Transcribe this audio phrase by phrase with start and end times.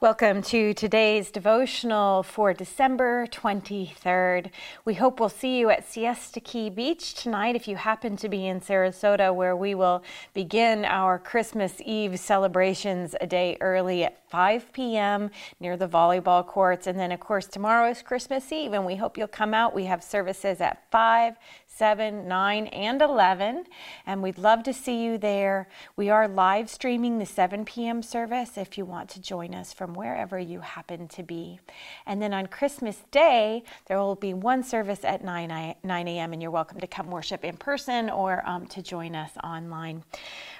[0.00, 4.50] Welcome to today's devotional for December 23rd.
[4.84, 8.48] We hope we'll see you at Siesta Key Beach tonight if you happen to be
[8.48, 10.02] in Sarasota, where we will
[10.34, 15.30] begin our Christmas Eve celebrations a day early at 5 p.m.
[15.60, 16.88] near the volleyball courts.
[16.88, 19.76] And then, of course, tomorrow is Christmas Eve, and we hope you'll come out.
[19.76, 21.36] We have services at 5,
[21.76, 23.64] 7, 9, and 11,
[24.06, 25.68] and we'd love to see you there.
[25.96, 28.00] We are live streaming the 7 p.m.
[28.00, 31.58] service if you want to join us from wherever you happen to be.
[32.06, 36.40] And then on Christmas Day, there will be one service at 9, 9 a.m., and
[36.40, 40.04] you're welcome to come worship in person or um, to join us online.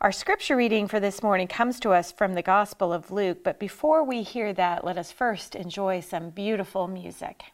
[0.00, 3.60] Our scripture reading for this morning comes to us from the Gospel of Luke, but
[3.60, 7.44] before we hear that, let us first enjoy some beautiful music.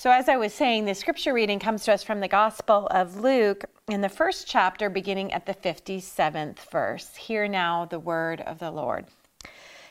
[0.00, 3.20] So, as I was saying, the scripture reading comes to us from the Gospel of
[3.20, 7.16] Luke in the first chapter, beginning at the 57th verse.
[7.16, 9.04] Hear now the word of the Lord.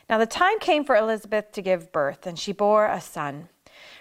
[0.08, 3.50] Now, the time came for Elizabeth to give birth, and she bore a son.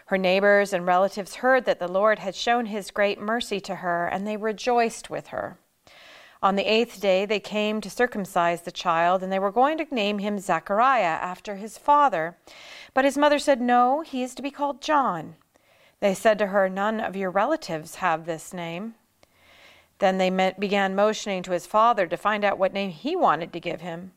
[0.08, 4.08] Her neighbors and relatives heard that the Lord had shown his great mercy to her,
[4.08, 5.60] and they rejoiced with her.
[6.42, 9.94] On the eighth day, they came to circumcise the child, and they were going to
[9.94, 12.36] name him Zechariah after his father.
[12.96, 15.36] But his mother said, No, he is to be called John.
[16.00, 18.96] They said to her, None of your relatives have this name.
[20.00, 23.52] Then they met, began motioning to his father to find out what name he wanted
[23.54, 24.14] to give him.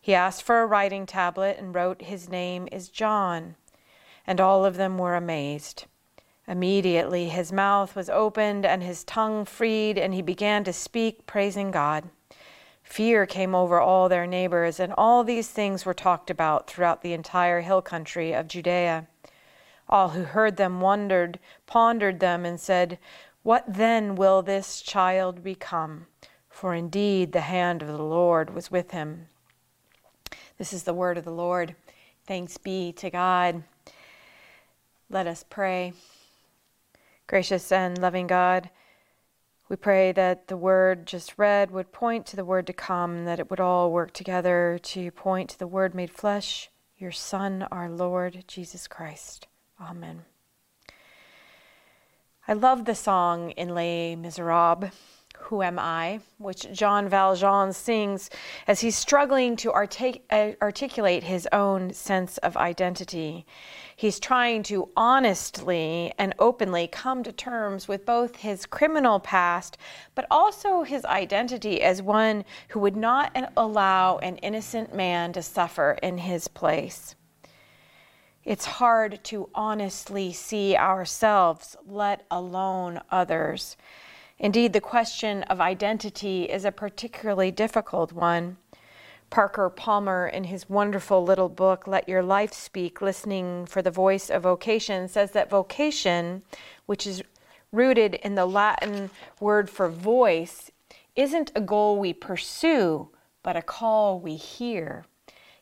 [0.00, 3.56] He asked for a writing tablet and wrote, His name is John.
[4.26, 5.84] And all of them were amazed.
[6.46, 11.70] Immediately his mouth was opened and his tongue freed, and he began to speak, praising
[11.70, 12.08] God.
[12.82, 17.12] Fear came over all their neighbors, and all these things were talked about throughout the
[17.12, 19.06] entire hill country of Judea.
[19.88, 22.98] All who heard them wondered, pondered them, and said,
[23.42, 26.06] What then will this child become?
[26.48, 29.28] For indeed the hand of the Lord was with him.
[30.58, 31.74] This is the word of the Lord.
[32.26, 33.62] Thanks be to God.
[35.08, 35.94] Let us pray.
[37.26, 38.70] Gracious and loving God,
[39.68, 43.38] we pray that the word just read would point to the word to come, that
[43.38, 47.90] it would all work together to point to the word made flesh, your Son, our
[47.90, 49.46] Lord Jesus Christ.
[49.80, 50.24] Amen.
[52.48, 54.90] I love the song in Les Miserables,
[55.36, 58.28] Who Am I, which Jean Valjean sings
[58.66, 63.46] as he's struggling to artic- uh, articulate his own sense of identity.
[63.94, 69.76] He's trying to honestly and openly come to terms with both his criminal past,
[70.14, 75.98] but also his identity as one who would not allow an innocent man to suffer
[76.02, 77.14] in his place.
[78.48, 83.76] It's hard to honestly see ourselves, let alone others.
[84.38, 88.56] Indeed, the question of identity is a particularly difficult one.
[89.28, 94.30] Parker Palmer, in his wonderful little book, Let Your Life Speak Listening for the Voice
[94.30, 96.40] of Vocation, says that vocation,
[96.86, 97.22] which is
[97.70, 99.10] rooted in the Latin
[99.40, 100.70] word for voice,
[101.14, 103.10] isn't a goal we pursue,
[103.42, 105.04] but a call we hear.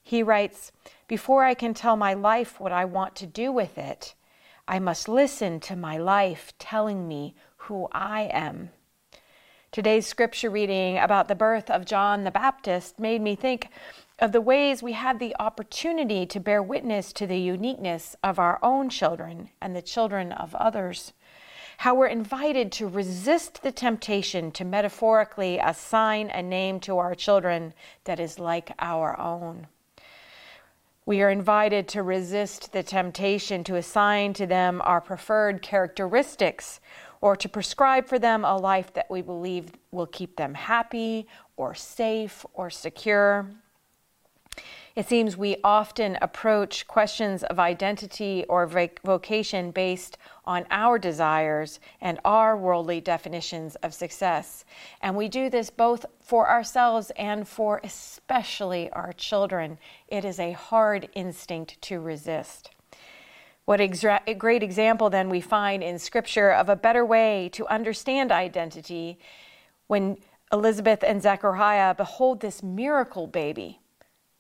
[0.09, 0.71] He writes,
[1.09, 4.15] Before I can tell my life what I want to do with it,
[4.69, 8.71] I must listen to my life telling me who I am.
[9.73, 13.67] Today's scripture reading about the birth of John the Baptist made me think
[14.21, 18.61] of the ways we have the opportunity to bear witness to the uniqueness of our
[18.63, 21.15] own children and the children of others
[21.79, 27.75] how we're invited to resist the temptation to metaphorically assign a name to our children
[28.05, 29.67] that is like our own.
[31.07, 36.81] We are invited to resist the temptation to assign to them our preferred characteristics
[37.21, 41.77] or to prescribe for them a life that we believe will keep them happy or
[41.77, 43.49] safe or secure.
[44.97, 48.67] It seems we often approach questions of identity or
[49.05, 50.17] vocation based
[50.47, 54.65] on our desires and our worldly definitions of success.
[55.03, 59.77] And we do this both for ourselves and for especially our children.
[60.09, 62.71] It is a hard instinct to resist.
[63.67, 68.33] What a great example then we find in Scripture of a better way to understand
[68.33, 69.19] identity
[69.89, 70.17] when
[70.51, 73.81] Elizabeth and Zechariah behold this miracle baby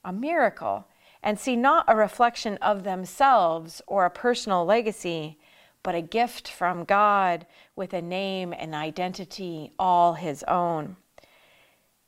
[0.06, 0.86] a miracle,
[1.22, 5.36] and see not a reflection of themselves or a personal legacy,
[5.82, 7.44] but a gift from God
[7.74, 10.96] with a name and identity all his own.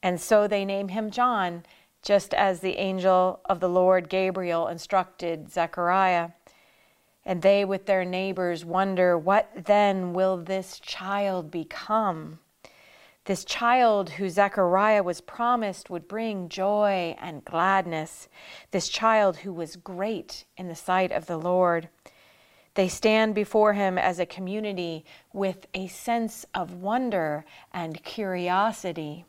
[0.02, 1.64] And so they name him John,
[2.02, 6.30] just as the angel of the Lord Gabriel instructed Zechariah.
[7.24, 12.38] And they with their neighbors wonder, What then will this child become?
[13.28, 18.26] This child who Zechariah was promised would bring joy and gladness,
[18.70, 21.90] this child who was great in the sight of the Lord.
[22.72, 25.04] They stand before him as a community
[25.34, 29.26] with a sense of wonder and curiosity.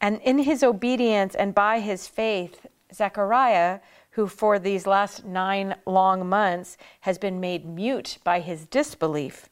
[0.00, 3.78] And in his obedience and by his faith, Zechariah,
[4.10, 9.48] who for these last nine long months has been made mute by his disbelief,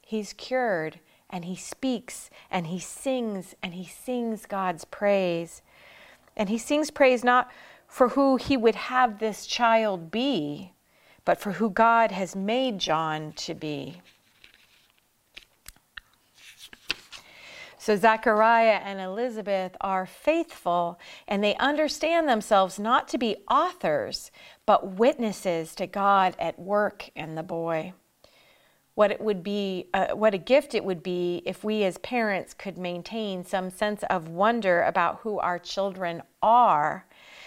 [0.00, 1.00] he's cured
[1.34, 5.62] and he speaks and he sings and he sings God's praise.
[6.36, 7.50] And he sings praise not
[7.88, 10.74] for who he would have this child be,
[11.24, 14.00] but for who God has made John to be.
[17.78, 24.30] So Zechariah and Elizabeth are faithful and they understand themselves not to be authors,
[24.66, 27.92] but witnesses to God at work in the boy
[28.94, 32.54] what it would be, uh, what a gift it would be if we as parents
[32.54, 37.04] could maintain some sense of wonder about who our children are,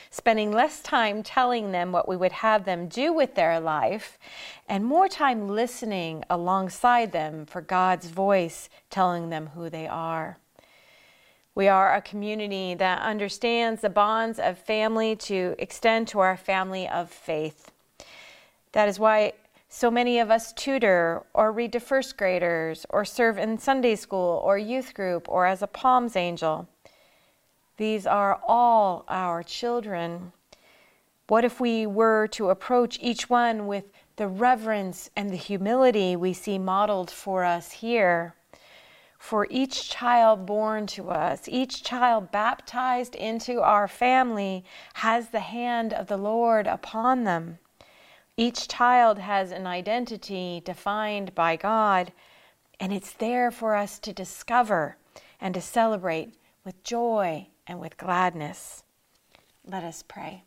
[0.09, 4.19] spending less time telling them what we would have them do with their life,
[4.67, 10.37] and more time listening alongside them for God's voice telling them who they are.
[11.55, 16.87] We are a community that understands the bonds of family to extend to our family
[16.87, 17.71] of faith.
[18.73, 19.33] That is why
[19.77, 24.41] so many of us tutor or read to first graders or serve in Sunday school
[24.43, 26.67] or youth group or as a Palms angel.
[27.77, 30.31] These are all our children.
[31.27, 33.83] What if we were to approach each one with
[34.15, 38.33] the reverence and the humility we see modeled for us here?
[39.19, 44.65] For each child born to us, each child baptized into our family,
[44.95, 47.59] has the hand of the Lord upon them.
[48.39, 52.11] Each child has an identity defined by God,
[52.79, 54.97] and it's there for us to discover
[55.41, 58.83] and to celebrate with joy and with gladness.
[59.65, 60.43] Let us pray.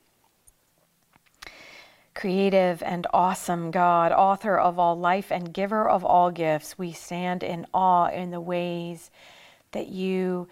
[2.15, 7.43] Creative and awesome God, author of all life and giver of all gifts, we stand
[7.43, 9.11] in awe in the ways
[9.73, 10.47] that you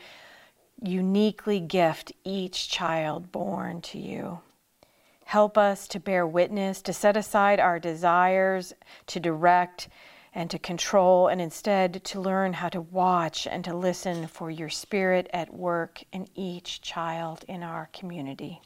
[0.82, 4.40] uniquely gift each child born to you.
[5.28, 8.72] Help us to bear witness, to set aside our desires,
[9.06, 9.90] to direct
[10.32, 14.70] and to control, and instead to learn how to watch and to listen for your
[14.70, 18.62] spirit at work in each child in our community.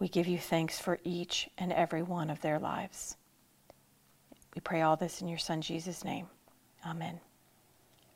[0.00, 3.16] We give you thanks for each and every one of their lives.
[4.56, 6.26] We pray all this in your Son Jesus' name.
[6.84, 7.20] Amen.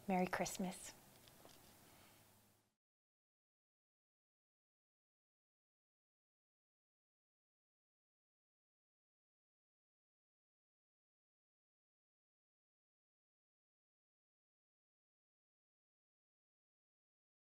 [0.09, 0.75] Merry Christmas.